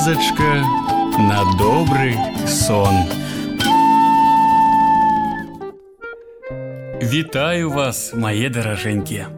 казачка 0.00 0.64
на 1.18 1.44
добры 1.58 2.16
сон. 2.48 2.94
Вітаю 7.02 7.70
вас, 7.70 8.14
мае 8.16 8.48
даражэнькія. 8.48 9.28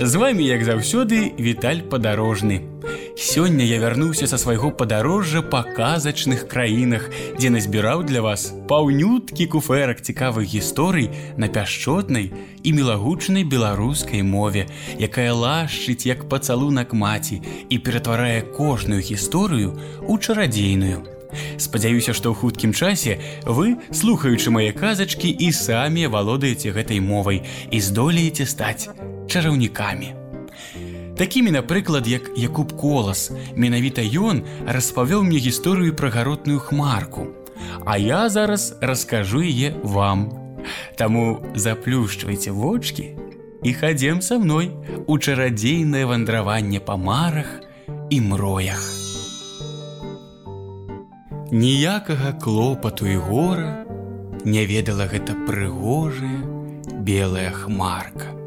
З 0.00 0.14
вами, 0.14 0.42
як 0.42 0.66
заўсёды, 0.66 1.30
віталь 1.38 1.86
падарожны. 1.86 2.71
Сёння 3.16 3.64
я 3.64 3.78
вярнуўся 3.78 4.26
са 4.26 4.38
свайго 4.40 4.70
падарожжа 4.70 5.42
па 5.42 5.60
казачных 5.62 6.46
краінах, 6.48 7.10
дзе 7.36 7.50
назбіраў 7.52 8.04
для 8.08 8.22
вас 8.24 8.52
паўнюткі 8.68 9.46
куферак 9.52 10.00
цікавых 10.00 10.48
гісторый 10.48 11.10
на 11.36 11.48
пяшчотнай 11.52 12.32
і 12.64 12.72
мілагучнай 12.72 13.44
беларускай 13.44 14.24
мове, 14.24 14.64
якая 14.96 15.36
лашчыць 15.36 16.08
як 16.08 16.24
пацалунак 16.28 16.96
маці 16.96 17.42
і 17.68 17.78
ператварае 17.78 18.40
кожную 18.56 19.04
гісторыю 19.04 19.76
ў 20.08 20.16
чарадзейную. 20.16 21.04
Спадзяюся, 21.60 22.16
што 22.16 22.32
ў 22.32 22.40
хуткім 22.40 22.72
часе 22.72 23.20
вы, 23.44 23.76
слухаючы 23.92 24.48
мае 24.48 24.72
казачкі 24.72 25.28
і 25.28 25.52
самі 25.52 26.08
валодаеце 26.08 26.72
гэтай 26.72 27.04
мовай 27.04 27.44
і 27.68 27.76
здолееце 27.80 28.48
стаць 28.48 28.88
чараўнікамі. 29.28 30.21
Такімі, 31.22 31.50
напрыклад, 31.50 32.08
як 32.08 32.30
Якуб 32.36 32.72
колас, 32.74 33.30
менавіта 33.54 34.02
ён 34.02 34.42
распавёў 34.66 35.22
мне 35.22 35.38
гісторыю 35.38 35.94
пра 35.94 36.10
гаротную 36.10 36.58
хмарку. 36.58 37.30
А 37.86 37.94
я 37.94 38.26
зараз 38.26 38.74
раскажу 38.82 39.38
яе 39.38 39.70
вам. 39.86 40.34
Таму 40.98 41.38
заплюшчвайце 41.54 42.50
вочки 42.50 43.14
і 43.62 43.70
хадзем 43.70 44.18
са 44.18 44.42
мной 44.42 44.74
у 45.06 45.14
чарадзейнае 45.14 46.10
вандраванне 46.10 46.82
па 46.82 46.98
марах 46.98 47.62
і 48.10 48.20
мроях. 48.20 48.82
Ніякага 51.54 52.34
клопату 52.34 53.06
і 53.06 53.16
гора 53.22 53.86
не 54.42 54.66
ведала 54.66 55.06
гэта 55.06 55.38
прыгожая 55.46 56.42
белая 56.98 57.54
хмарка. 57.54 58.41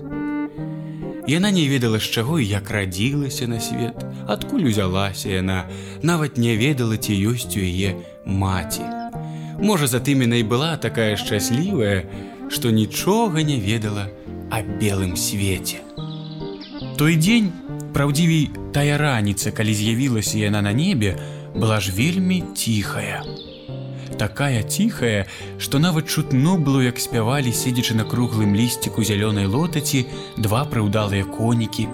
Яна 1.27 1.51
не 1.51 1.65
ведала 1.67 1.99
з 1.99 2.03
чаго 2.03 2.39
і 2.39 2.45
як 2.45 2.69
радзілася 2.69 3.47
на 3.47 3.59
свет, 3.59 3.97
адкуль 4.27 4.69
узялася 4.69 5.29
яна, 5.29 5.65
нават 6.05 6.37
не 6.37 6.53
ведала 6.57 6.97
ці 7.01 7.17
ёсць 7.17 7.57
у 7.57 7.65
яе 7.65 7.97
маці. 8.25 8.85
Можа, 9.57 9.89
затымена 9.89 10.37
і 10.37 10.45
была 10.45 10.77
такая 10.77 11.17
шчаслівая, 11.17 12.05
што 12.53 12.69
нічога 12.69 13.41
не 13.41 13.57
ведала 13.57 14.05
о 14.53 14.61
белым 14.77 15.17
свеце. 15.17 15.81
Той 16.93 17.17
дзень, 17.17 17.49
праўдзівей 17.97 18.53
тая 18.69 19.01
раніца, 19.01 19.49
калі 19.49 19.73
з'явілася 19.73 20.37
яна 20.37 20.61
на 20.61 20.77
небе, 20.77 21.17
была 21.57 21.81
ж 21.81 21.89
вельмі 21.89 22.43
ціхая 22.53 23.25
такая 24.17 24.63
ціхая, 24.63 25.27
што 25.59 25.80
нават 25.80 26.08
чутно 26.08 26.58
было, 26.58 26.81
як 26.81 26.99
спявалі, 26.99 27.52
седзячы 27.52 27.95
на 27.95 28.03
круглым 28.03 28.55
лісціку 28.55 29.03
зялёнай 29.03 29.45
лотаці 29.45 30.05
два 30.38 30.66
прыўдалыя 30.66 31.23
конікі. 31.23 31.88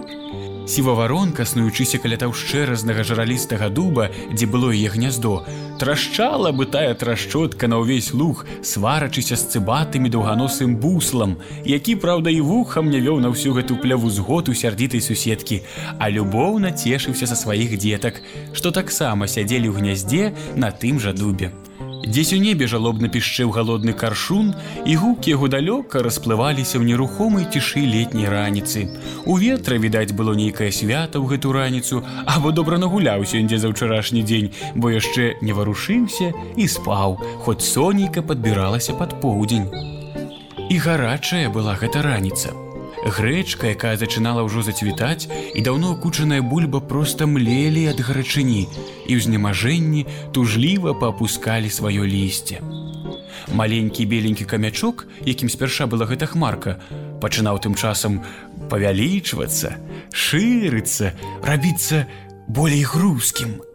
Сіваваронка, 0.71 1.43
снуючыся 1.43 1.97
каля 1.97 2.15
таўшчэразнага 2.21 3.03
жаралістага 3.03 3.67
дуба, 3.73 4.07
дзе 4.31 4.45
было 4.45 4.69
яе 4.69 4.93
гняздо, 4.93 5.43
трашчала 5.81 6.51
бы 6.53 6.65
тая 6.65 6.93
трашчотка 6.93 7.67
на 7.67 7.81
ўвесь 7.81 8.13
луг, 8.13 8.45
сварачыся 8.61 9.35
з 9.35 9.49
цыбатымі 9.51 10.07
даўганосым 10.13 10.77
буслам, 10.77 11.41
які, 11.65 11.97
праўда, 11.97 12.29
і 12.29 12.45
вухам 12.45 12.93
не 12.93 13.01
вёў 13.01 13.19
на 13.19 13.33
ўсю 13.33 13.57
гэту 13.57 13.81
пляву 13.81 14.13
згод 14.13 14.47
у 14.47 14.55
сярдзітай 14.55 15.01
суседкі, 15.01 15.65
а 15.97 16.13
любоўна 16.13 16.71
цешыўся 16.71 17.25
са 17.25 17.35
сваіх 17.35 17.75
дзетак, 17.75 18.21
што 18.53 18.71
таксама 18.71 19.27
сядзелі 19.27 19.73
ў 19.73 19.81
гняздзе 19.81 20.23
на 20.55 20.69
тым 20.69 21.01
жа 21.01 21.11
дубе. 21.11 21.51
Дзесь 22.05 22.33
у 22.33 22.37
небе 22.41 22.65
жалобна 22.65 23.07
пішчэў 23.13 23.51
галодны 23.53 23.93
каршун, 23.93 24.55
і 24.85 24.95
гукі 24.97 25.33
яго 25.37 25.47
далёка 25.53 26.01
расплываліся 26.01 26.81
ў 26.81 26.89
нерухомай 26.89 27.45
цішы 27.45 27.85
летняй 27.85 28.25
раніцы. 28.25 28.89
У 29.25 29.37
ветра, 29.37 29.77
відаць, 29.77 30.09
было 30.17 30.33
нейкае 30.33 30.71
свята 30.73 31.21
ў 31.21 31.29
гэту 31.37 31.53
раніцу, 31.53 32.01
або 32.25 32.49
добра 32.51 32.81
нагуляўся 32.81 33.37
індзе 33.37 33.61
за 33.61 33.69
ўчарашні 33.69 34.25
дзень, 34.25 34.49
бо 34.73 34.89
яшчэ 34.89 35.37
не 35.45 35.53
варушыўся 35.53 36.33
і 36.57 36.65
спаў, 36.65 37.21
хоць 37.45 37.61
сонейка 37.61 38.25
падбіралася 38.25 38.97
пад 38.97 39.21
поўдзень. 39.21 39.69
І 40.73 40.75
гарачая 40.81 41.53
была 41.53 41.77
гэта 41.77 42.01
раніца. 42.01 42.70
Грэчка, 43.01 43.73
якая 43.73 43.97
зачынала 43.97 44.45
ўжо 44.45 44.61
зацвітаць 44.61 45.25
і 45.25 45.61
даўно 45.65 45.97
кучаная 45.97 46.41
бульба 46.45 46.81
проста 46.85 47.25
млелі 47.25 47.89
ад 47.89 47.97
гарачыні 47.97 48.69
і 49.09 49.17
ўзнемажэнні 49.17 50.05
тужліва 50.37 50.93
паапускалі 50.93 51.73
сваё 51.73 52.05
лісце. 52.05 52.61
Маленькі 53.57 54.05
беленькі 54.05 54.45
камячок, 54.45 55.07
якім 55.25 55.49
спярша 55.49 55.89
была 55.89 56.05
гэта 56.05 56.29
хмарка, 56.29 56.77
пачынаў 57.17 57.57
тым 57.65 57.73
часам 57.73 58.21
павялічвацца, 58.69 59.81
шырыцца, 60.13 61.17
рабіцца 61.41 62.05
болей 62.47 62.85
грузкім. 62.85 63.70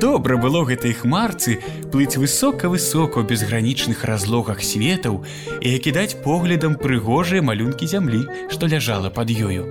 Добра 0.00 0.36
было 0.36 0.64
гэтай 0.66 0.90
хмарцы 0.90 1.62
плыць 1.92 2.18
высока-высока 2.18 3.22
ў 3.22 3.30
безгранічных 3.30 4.02
разлогах 4.02 4.58
светаў 4.66 5.22
і 5.62 5.70
кідаць 5.78 6.18
поглядам 6.18 6.74
прыгожыя 6.74 7.38
малюнкі 7.46 7.86
зямлі, 7.86 8.26
што 8.50 8.66
ляжала 8.66 9.14
пад 9.14 9.30
ёю. 9.30 9.62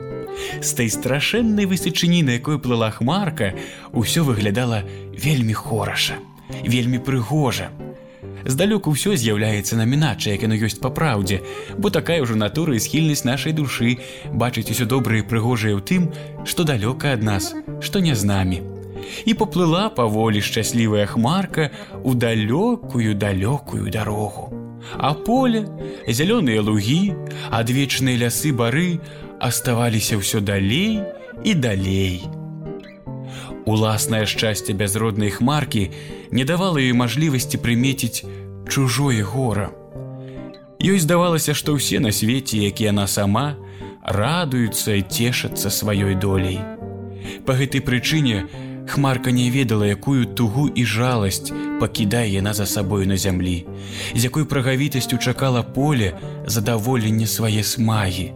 З 0.63 0.69
той 0.79 0.87
страшэннай 0.87 1.67
высачыні, 1.67 2.23
на 2.23 2.39
якой 2.39 2.55
плыла 2.55 2.89
хмарка, 2.95 3.51
усё 3.91 4.23
выглядала 4.23 4.87
вельмі 5.11 5.53
хораша, 5.53 6.15
вельмі 6.63 7.03
прыгожа. 7.03 7.67
Здалёку 8.47 8.95
ўсё 8.95 9.19
з'яўляецца 9.19 9.75
намінача, 9.75 10.31
як 10.31 10.47
яно 10.47 10.55
ёсць 10.55 10.79
па 10.79 10.87
праўдзе, 10.87 11.43
бо 11.75 11.91
такая 11.91 12.23
ўжо 12.23 12.39
натура 12.39 12.75
і 12.75 12.79
схільнасць 12.79 13.27
нашай 13.27 13.51
душы 13.51 13.99
бачыць 14.31 14.71
усё 14.71 14.87
добрае 14.87 15.19
і 15.23 15.27
прыгожае 15.27 15.75
ў 15.75 15.83
тым, 15.83 16.15
што 16.47 16.63
далёка 16.63 17.11
ад 17.11 17.23
нас, 17.23 17.51
што 17.83 17.99
не 17.99 18.15
з 18.15 18.23
намі 18.23 18.82
і 19.25 19.33
поплыла 19.33 19.89
паволі 19.89 20.41
шчаслівая 20.41 21.05
хмарка 21.05 21.71
у 22.03 22.13
далёкую 22.13 23.15
далёкую 23.15 23.89
дарогу. 23.89 24.53
А 24.97 25.13
поле, 25.13 25.65
зялёныя 26.07 26.61
лугі, 26.61 27.15
адвечныя 27.49 28.19
лясы 28.19 28.51
бары 28.51 28.99
аставаліся 29.39 30.19
ўсё 30.19 30.39
далей 30.39 31.01
і 31.43 31.53
далей. 31.53 32.23
Уласнае 33.65 34.25
шчасце 34.27 34.73
бязроднай 34.73 35.31
хмаркі 35.31 35.91
не 36.31 36.43
давала 36.43 36.83
ёй 36.83 36.91
мажлівасці 36.91 37.57
прымеціць 37.63 38.27
чужое 38.67 39.23
гора. 39.23 39.71
Ёй 40.83 40.99
здавалася, 40.99 41.55
што 41.55 41.79
ўсе 41.79 42.03
на 42.03 42.11
свеце, 42.11 42.59
які 42.59 42.91
яна 42.91 43.07
сама, 43.07 43.55
радуюцца 44.03 44.99
і 44.99 45.07
цешацца 45.07 45.71
сваёй 45.71 46.19
долей. 46.19 46.59
Па 47.47 47.55
гэтай 47.55 47.79
прычыне, 47.79 48.43
Хмарка 48.87 49.31
не 49.31 49.49
ведала, 49.49 49.87
якую 49.87 50.25
тугу 50.25 50.67
і 50.75 50.85
жаласць 50.85 51.51
пакідае 51.79 52.29
яна 52.29 52.53
за 52.53 52.65
сабою 52.65 53.07
на 53.07 53.17
зямлі, 53.17 53.65
з 54.15 54.23
якой 54.23 54.45
прагавітасцю 54.45 55.17
чакала 55.17 55.63
поле 55.63 56.13
задаволенне 56.45 57.27
свае 57.27 57.63
смагі. 57.63 58.33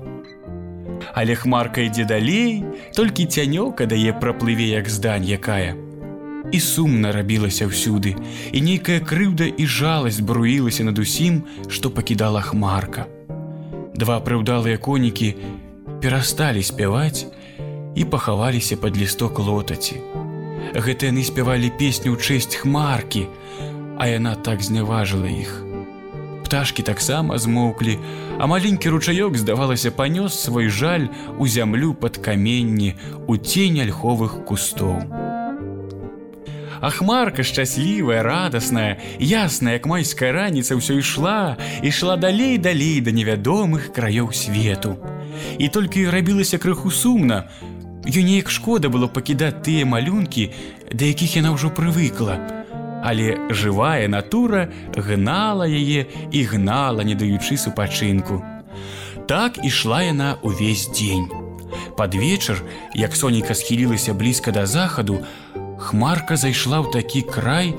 Але 1.14 1.36
хмарка 1.36 1.82
ідзе 1.82 2.06
далей, 2.06 2.64
толькі 2.96 3.28
цянёка 3.28 3.86
дае 3.86 4.14
праплыве 4.16 4.72
як 4.72 4.90
здань 4.90 5.28
якая. 5.28 5.76
І 6.52 6.60
сумна 6.64 7.12
рабілася 7.12 7.68
ўсюды, 7.68 8.16
і 8.56 8.60
нейкая 8.64 9.04
крыўда 9.04 9.52
і 9.52 9.64
жаласць 9.68 10.24
бруілася 10.24 10.88
над 10.88 11.00
усім, 11.00 11.44
што 11.68 11.92
пакідала 11.92 12.42
хмарка. 12.42 13.06
Два 13.96 14.24
прыўдалыя 14.24 14.80
конікі 14.80 15.36
перасталі 16.00 16.64
спяваць 16.64 17.28
і 17.96 18.06
пахаваліся 18.06 18.78
пад 18.78 18.96
лісток 18.96 19.40
лотаці 19.40 20.17
гэта 20.74 21.10
яны 21.12 21.24
спявалі 21.24 21.72
песню 21.80 22.14
ў 22.14 22.22
чэсць 22.22 22.60
хмаркі, 22.62 23.28
а 23.98 24.08
яна 24.08 24.36
так 24.36 24.62
зняважыла 24.62 25.30
іх. 25.30 25.64
Пташкі 26.48 26.84
таксама 26.84 27.36
змоўклі, 27.38 28.00
а 28.40 28.48
маленькі 28.48 28.88
ручаёк, 28.90 29.36
здавалася, 29.36 29.92
панёс 29.92 30.32
свой 30.32 30.70
жаль 30.72 31.12
у 31.38 31.48
зямлю 31.48 31.94
пад 31.94 32.18
каменні 32.24 32.96
у 33.28 33.36
цень 33.36 33.84
альховых 33.84 34.46
кустоў. 34.48 35.04
А 36.80 36.90
хмарка 36.90 37.44
шчаслівая, 37.44 38.24
радасная, 38.24 39.00
ясная, 39.20 39.74
як 39.74 39.86
майская 39.90 40.32
раніца 40.32 40.78
ўсё 40.78 41.02
ішла, 41.02 41.58
ішла 41.82 42.16
далей 42.16 42.58
далей 42.58 43.02
да 43.02 43.12
невядомых 43.12 43.90
краёў 43.92 44.32
свету. 44.32 44.96
І 45.58 45.70
толькі 45.70 46.10
рабілася 46.10 46.58
крыху 46.58 46.92
сумна, 46.92 47.50
Ё 48.08 48.24
неяк 48.24 48.50
шкода 48.50 48.88
было 48.88 49.12
пакідаць 49.12 49.60
тыя 49.68 49.84
малюнкі, 49.84 50.52
да 50.96 51.12
якіх 51.12 51.36
яна 51.36 51.52
ўжо 51.52 51.68
прывыкла. 51.76 52.40
Але 53.04 53.36
жывая 53.52 54.08
натура 54.08 54.72
гнала 54.96 55.68
яе 55.68 56.08
і 56.32 56.44
гнала, 56.48 57.04
не 57.04 57.20
даючы 57.20 57.60
супачынку. 57.60 58.40
Так 59.28 59.60
ішла 59.60 60.08
яна 60.08 60.40
ўвесь 60.40 60.88
дзень. 60.96 61.28
Пад 62.00 62.16
вечар, 62.16 62.64
як 62.96 63.12
сонейка 63.12 63.52
схілілася 63.52 64.16
блізка 64.16 64.56
да 64.56 64.66
захаду, 64.66 65.20
Хмарка 65.78 66.36
зайшла 66.40 66.82
ў 66.82 66.90
такі 66.90 67.22
край, 67.22 67.76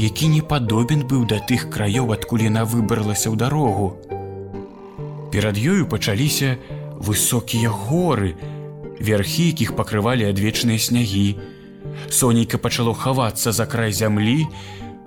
які 0.00 0.30
не 0.32 0.40
падобен 0.40 1.04
быў 1.04 1.26
да 1.28 1.42
тых 1.44 1.68
краёў, 1.68 2.14
адкуль 2.14 2.46
яна 2.46 2.64
выбралася 2.64 3.28
ў 3.28 3.36
дарогу. 3.36 4.00
Перад 5.34 5.58
ёю 5.58 5.84
пачаліся 5.84 6.56
высокія 6.96 7.68
горы, 7.68 8.38
верхі 9.00 9.50
якіх 9.50 9.76
пакрывалі 9.76 10.28
адвечныя 10.28 10.78
снягі. 10.78 11.36
Сонейка 12.10 12.58
пачало 12.58 12.94
хавацца 12.94 13.52
за 13.52 13.66
край 13.66 13.92
зямлі, 13.92 14.46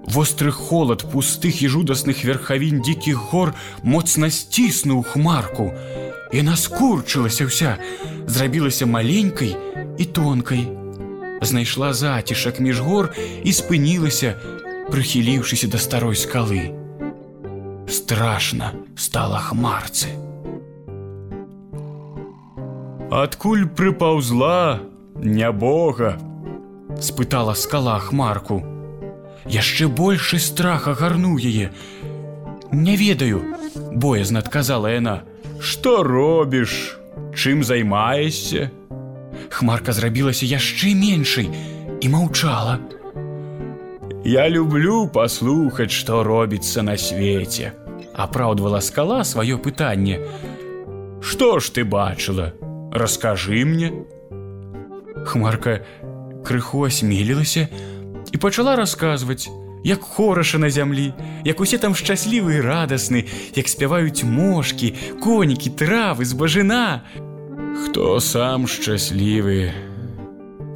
Востры 0.07 0.51
холад 0.55 1.03
пустых 1.11 1.59
і 1.61 1.67
жудасных 1.67 2.23
верхавін 2.23 2.79
дзікіх 2.79 3.27
гор 3.27 3.51
моцна 3.83 4.31
сціснуў 4.31 5.03
хмарку. 5.03 5.75
Яна 6.31 6.55
скурчылася 6.55 7.47
ўся, 7.51 7.75
зрабілася 8.23 8.87
маленькай 8.87 9.51
і 9.99 10.05
тонкай. 10.07 10.63
Знайшла 11.43 11.91
зацішак 11.91 12.63
між 12.63 12.79
гор 12.79 13.11
і 13.43 13.51
спынілася, 13.51 14.39
прыхіліўшыся 14.87 15.67
да 15.67 15.75
старой 15.75 16.15
скалы. 16.15 16.71
Страшна 17.91 18.71
стала 18.95 19.43
хмарцы. 19.43 20.26
Адкуль 23.11 23.67
прыпаўзла, 23.67 24.79
нябога, 25.15 26.17
спытала 26.99 27.53
скала 27.53 27.99
хмарку 27.99 28.63
яшчэ 29.47 29.87
большы 29.87 30.39
страх 30.43 30.87
агарнуў 30.91 31.39
яе. 31.39 31.71
Не 32.71 32.95
ведаю, 32.99 33.41
боязна 33.95 34.39
адказала 34.39 34.91
яна: 34.91 35.23
Што 35.59 36.03
робіш, 36.03 36.97
Чым 37.37 37.63
займаешся? 37.63 38.71
Хмарка 39.53 39.93
зрабілася 39.93 40.45
яшчэ 40.49 40.93
меншай 40.97 41.49
і 42.01 42.09
маўчала. 42.09 42.79
Я 44.25 44.49
люблю 44.49 45.07
паслухаць, 45.07 45.93
што 45.93 46.23
робіцца 46.23 46.81
на 46.81 46.97
свеце. 46.97 47.73
Апраўдвала 48.13 48.81
скала 48.81 49.21
сваё 49.21 49.61
пытанне. 49.61 50.19
Што 51.21 51.59
ж 51.59 51.69
ты 51.69 51.85
бачыла? 51.85 52.53
Раскажы 52.91 53.65
мне. 53.65 53.91
Хмарка 55.25 55.83
крыху 56.45 56.85
асмелілася, 56.87 57.67
і 58.31 58.37
пачала 58.37 58.75
расказваць, 58.75 59.49
як 59.83 60.01
хораша 60.01 60.57
на 60.57 60.69
зямлі, 60.69 61.13
як 61.43 61.59
усе 61.59 61.77
там 61.77 61.95
шчаслівы 61.95 62.59
і 62.59 62.63
радасны, 62.63 63.27
як 63.55 63.67
спяваюць 63.67 64.23
мошкі, 64.23 64.95
конікі, 65.23 65.69
травы, 65.75 66.25
збажына. 66.25 67.03
Хто 67.83 68.19
сам 68.19 68.67
шчаслівы, 68.67 69.71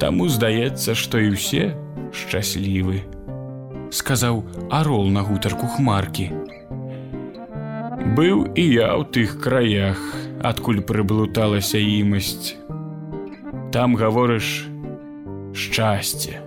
Таму 0.02 0.26
здаецца, 0.26 0.96
што 0.98 1.20
і 1.22 1.38
ўсе 1.38 1.78
шчаслівы, 2.10 3.06
сказаў 3.94 4.42
арол 4.66 5.06
на 5.14 5.22
гутарку 5.22 5.70
хмаркі. 5.70 6.26
Быў 8.18 8.50
і 8.58 8.64
я 8.66 8.98
ў 8.98 9.06
тых 9.14 9.38
краях, 9.38 10.02
адкуль 10.42 10.82
прыблуталася 10.82 11.78
імасць. 11.78 12.56
Там 13.72 13.96
гаворыш 13.96 14.66
шчасце. 15.54 16.40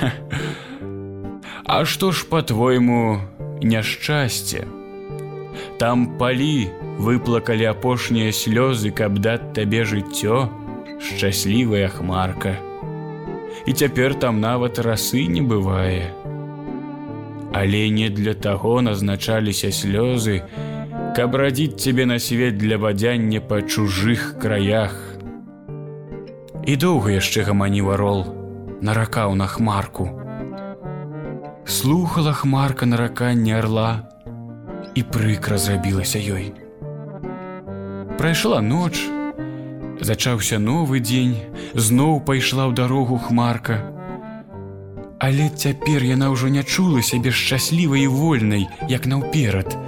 А 1.66 1.84
што 1.88 2.12
ж 2.12 2.28
по-твойму 2.28 3.24
няшчасце? 3.64 4.66
Там 5.80 6.18
палі 6.20 6.68
выплакалі 7.00 7.64
апошнія 7.70 8.36
слёзы, 8.36 8.92
каб 8.92 9.16
даць 9.18 9.56
табе 9.56 9.82
жыццё, 9.88 10.52
шчаслівая 11.00 11.88
хмарка. 11.88 12.60
І 13.66 13.72
цяпер 13.72 14.14
там 14.14 14.44
нават 14.44 14.78
расы 14.78 15.24
не 15.26 15.40
бывае. 15.40 16.12
Але 17.54 17.88
не 17.88 18.10
для 18.10 18.34
таго 18.34 18.82
назначаліся 18.84 19.72
слёзы, 19.72 20.42
каб 21.14 21.36
радзіць 21.38 21.78
цябе 21.78 22.04
на 22.10 22.18
свет 22.18 22.56
для 22.58 22.76
бадзяння 22.82 23.38
па 23.50 23.60
чужых 23.62 24.34
краях. 24.42 24.94
І 26.66 26.74
доўга 26.84 27.14
яшчэ 27.14 27.44
гаманіў 27.46 27.92
арол, 27.94 28.24
наракаў 28.82 29.36
на 29.38 29.46
хмарку. 29.46 30.08
Слухала 31.70 32.32
хмарка 32.34 32.90
нараканне 32.90 33.54
арла 33.54 34.10
і 34.98 35.06
прыкра 35.14 35.54
зрабілася 35.54 36.18
ёй. 36.18 36.50
Прайшла 38.18 38.58
ноч, 38.60 38.98
зачаўся 40.00 40.58
новы 40.58 40.98
дзень, 40.98 41.38
зноў 41.74 42.24
пайшла 42.26 42.66
ў 42.66 42.74
дарогу 42.74 43.22
хмарка. 43.22 43.78
Але 45.22 45.46
цяпер 45.46 46.02
яна 46.02 46.34
ўжо 46.34 46.50
не 46.50 46.66
чула 46.66 47.06
сябе 47.06 47.30
шчаслівай 47.30 48.10
і 48.10 48.10
вольнай, 48.10 48.66
як 48.90 49.06
наўперад. 49.06 49.78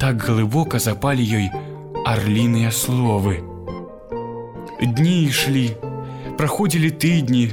Так 0.00 0.22
глыбока 0.26 0.78
запалі 0.78 1.24
ёй 1.24 1.50
арліныя 2.04 2.70
словы. 2.74 3.40
Дні 4.82 5.30
ішлі, 5.30 5.70
праходзілі 6.36 6.90
тыдні, 6.90 7.44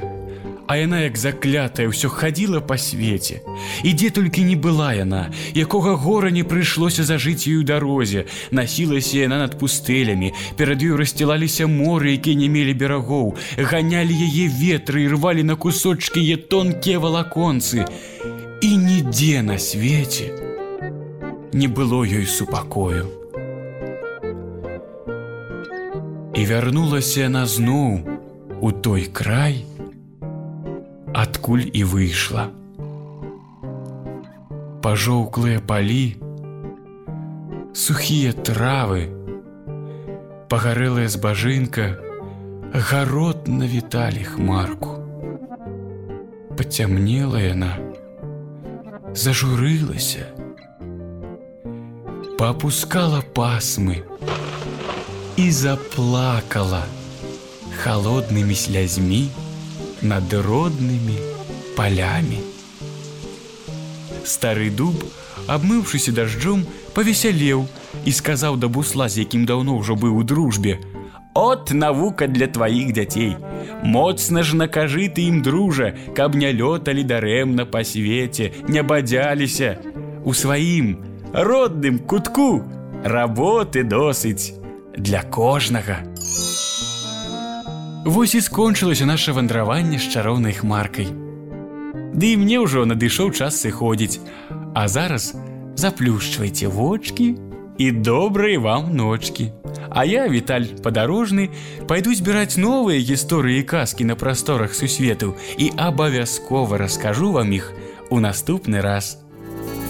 А 0.72 0.78
яна 0.80 1.02
як 1.04 1.18
заклятая 1.20 1.92
ўсё 1.92 2.08
хадзіла 2.08 2.62
па 2.64 2.78
свеце. 2.80 3.44
І 3.84 3.92
дзе 3.92 4.08
толькі 4.16 4.48
не 4.48 4.56
была 4.56 4.96
яна, 4.96 5.28
якога 5.52 6.00
гора 6.00 6.32
не 6.32 6.48
прыйшлося 6.48 7.04
зажыць 7.04 7.44
ёю 7.44 7.68
дарозе, 7.68 8.24
насілася 8.56 9.20
яна 9.20 9.44
над 9.44 9.60
пустэлямі, 9.60 10.32
перад 10.56 10.80
ёю 10.80 10.96
рассцілаліся 10.96 11.68
моры, 11.68 12.16
якія 12.16 12.40
не 12.40 12.48
мелі 12.48 12.72
берагоў, 12.72 13.36
ганялі 13.60 14.16
яе 14.16 14.48
ветры 14.48 15.04
і 15.04 15.12
рвалі 15.12 15.44
на 15.44 15.60
кусочкі 15.60 16.24
е 16.24 16.40
тонкія 16.40 17.04
валаконцы. 17.04 17.84
І 18.64 18.70
нідзе 18.78 19.44
на 19.44 19.60
свеце 19.60 20.41
не 21.54 21.68
было 21.68 22.04
ёй 22.04 22.26
супакою. 22.26 23.08
І 26.34 26.46
вярнулася 26.46 27.28
яна 27.28 27.46
зноў 27.46 28.08
у 28.62 28.72
той 28.72 29.06
край, 29.12 29.66
адкуль 31.14 31.68
і 31.74 31.84
выйшла. 31.84 32.48
Пажоўклыя 34.82 35.60
палі, 35.60 36.18
сухія 37.76 38.32
травы, 38.34 39.12
пагарэлая 40.50 41.12
збажынка, 41.12 42.00
гаротна 42.74 43.68
віталі 43.68 44.24
хмарку. 44.24 44.98
Пацямнела 46.58 47.40
яна, 47.44 47.76
зажурылася, 49.14 50.32
папускала 52.42 53.22
пасмы 53.38 54.02
і 55.38 55.44
заплакала 55.54 56.80
холоднымі 57.84 58.56
слязьмі, 58.58 59.20
над 60.02 60.34
роднымі 60.34 61.18
палями. 61.78 62.40
Стары 64.26 64.72
дуб, 64.74 65.06
абмыўшыся 65.46 66.16
дажджом, 66.18 66.66
павесялеў 66.98 67.68
і 68.10 68.12
сказаў 68.12 68.58
да 68.58 68.72
бусла, 68.74 69.06
з 69.06 69.22
якім 69.22 69.46
даўно 69.46 69.78
ўжо 69.78 69.94
быў 69.94 70.18
у 70.18 70.26
дружбе: 70.26 70.80
От 71.38 71.70
навука 71.78 72.26
для 72.26 72.50
тваіх 72.50 72.90
дзяцей. 72.98 73.38
Моцна 73.86 74.42
ж 74.42 74.58
накажы 74.58 75.14
ты 75.14 75.30
ім 75.30 75.46
дружа, 75.46 75.94
каб 76.18 76.34
не 76.34 76.50
лёталі 76.50 77.06
дарэмна 77.06 77.70
па 77.70 77.86
свеце, 77.86 78.50
не 78.66 78.82
бадзяліся. 78.82 79.78
У 80.26 80.34
сваім 80.34 81.11
родным 81.34 82.00
кутку 82.00 82.64
работы 83.04 83.84
досыць 83.84 84.54
для 84.98 85.24
кожнага. 85.24 86.04
Вось 88.06 88.36
і 88.36 88.42
скончылася 88.42 89.06
наше 89.06 89.32
вандраванне 89.32 90.00
з 90.00 90.10
чароўнай 90.12 90.54
хмаркай. 90.54 91.08
Ды 92.12 92.34
і 92.36 92.38
мне 92.38 92.60
ўжо 92.60 92.84
надышоў 92.84 93.32
час 93.32 93.62
сыходзіць, 93.64 94.20
А 94.74 94.88
зараз 94.88 95.36
заплюшчвайце 95.76 96.68
вочки 96.68 97.36
і 97.78 97.92
добрыя 97.92 98.60
вам 98.60 98.96
ночки. 98.96 99.52
А 99.90 100.06
я, 100.06 100.28
Віталь 100.28 100.80
падарожны, 100.84 101.52
пайду 101.88 102.16
збіраць 102.16 102.58
новыя 102.58 103.00
гісторыі 103.00 103.64
казкі 103.64 104.08
на 104.08 104.16
прасторах 104.16 104.76
сусвету 104.76 105.36
і 105.58 105.72
абавязкова 105.76 106.78
раскажу 106.78 107.32
вам 107.32 107.52
іх 107.52 107.74
у 108.10 108.20
наступны 108.20 108.82
раз. 108.82 109.21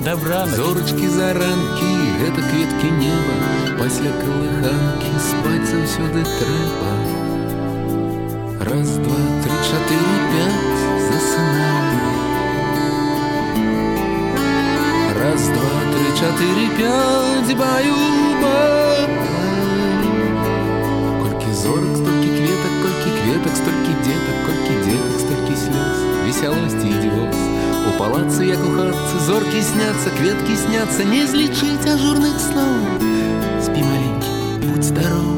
Добра 0.01 0.48
зорачкі 0.50 1.08
заранкі, 1.13 1.89
гэта 2.22 2.41
кветкі 2.41 2.89
неба, 2.98 3.36
пасля 3.77 4.10
калыханкі 4.17 5.12
спаць 5.25 5.70
заўсёды 5.70 6.24
трэба. 6.25 6.89
Раз, 8.65 8.98
два, 8.98 9.22
три, 9.46 9.60
четыре, 9.70 10.17
пять, 10.31 10.81
засынаем. 11.05 12.01
Раз, 15.22 15.43
два, 15.53 15.74
три, 15.93 16.10
четыре, 16.17 16.65
пять, 16.81 17.58
баю, 17.62 18.01
зоркі 28.41 29.62
сняцца 29.62 30.10
кветкі 30.17 30.55
сняцца 30.57 31.03
не 31.05 31.25
злічыць 31.29 31.86
ажурных 31.86 32.39
сноў 32.41 32.74
спі 33.62 33.83
маленькі 33.86 34.31
будь 34.65 34.83
здоров. 34.83 35.29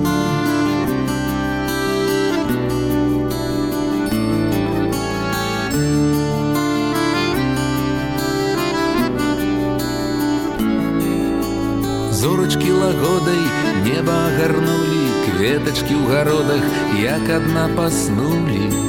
Зорачкі 12.22 12.72
лагодай 12.72 13.44
неба 13.84 14.16
агарнулі 14.32 15.04
кветачкі 15.28 16.00
ў 16.00 16.04
гародах 16.08 16.64
як 17.04 17.28
адна 17.42 17.68
паснулі 17.76 18.83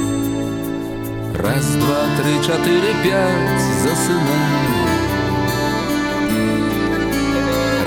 раз 1.44 1.66
два 1.82 2.02
три 2.18 2.34
чатыры 2.46 2.92
пять 3.04 3.62
засынаю 3.82 4.80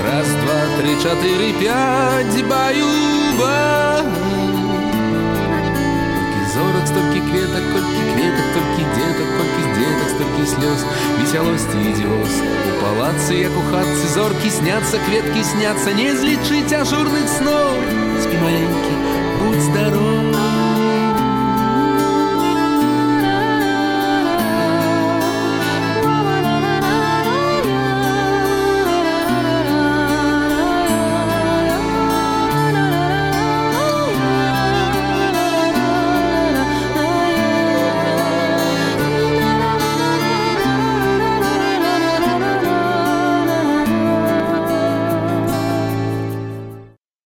раз 0.04 0.28
два 0.42 0.60
три 0.78 0.92
чатыры 1.02 1.52
пять 1.60 2.44
баю 2.48 3.14
зорак 6.54 6.86
столькі 6.86 7.20
кветак 7.20 7.64
колькі 7.72 8.02
кветак 8.14 8.46
толькі 8.54 8.84
детак 8.96 9.30
колькі 9.36 9.62
детак 9.76 10.08
столькі 10.14 10.44
слёз 10.52 10.80
весялосці 11.18 11.78
ідзёс 11.90 12.34
у 12.70 12.74
палацы 12.82 13.32
як 13.40 13.56
у 13.58 13.64
хатцы 13.70 14.06
зоркі 14.14 14.50
сняцца 14.58 15.02
кветкі 15.06 15.42
сняцца 15.50 15.96
не 15.98 16.14
злічыць 16.14 16.76
ажурных 16.82 17.26
сноў 17.38 17.74